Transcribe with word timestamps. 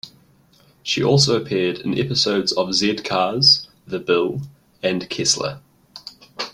She 0.81 1.03
also 1.03 1.39
appeared 1.39 1.77
in 1.81 1.95
episodes 1.95 2.51
of 2.53 2.73
"Z-Cars", 2.73 3.69
"The 3.85 3.99
Bill" 3.99 4.41
and 4.81 5.07
"Kessler". 5.11 5.61